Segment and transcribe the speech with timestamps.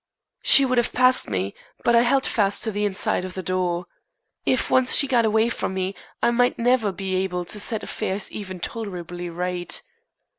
[0.41, 1.53] She would have passed me,
[1.83, 3.85] but I held fast to the inside of the door.
[4.47, 5.93] If once she got away from me
[6.23, 9.79] I might never be able to set affairs even tolerably right.